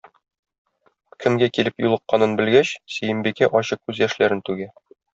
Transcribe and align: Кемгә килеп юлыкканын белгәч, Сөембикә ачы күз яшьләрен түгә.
Кемгә 1.25 1.51
килеп 1.59 1.85
юлыкканын 1.87 2.35
белгәч, 2.41 2.75
Сөембикә 2.97 3.55
ачы 3.63 3.81
күз 3.83 4.07
яшьләрен 4.09 4.47
түгә. 4.51 4.73